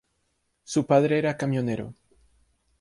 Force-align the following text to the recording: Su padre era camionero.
Su 0.63 0.87
padre 0.87 1.19
era 1.19 1.37
camionero. 1.37 1.93